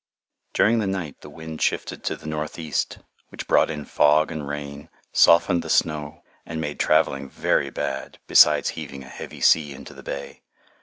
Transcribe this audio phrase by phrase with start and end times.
[0.53, 2.97] During the night the wind shifted to the northeast,
[3.29, 8.69] which brought in fog and rain, softened the snow, and made travelling very bad, besides
[8.69, 10.41] heaving a heavy sea into the bay.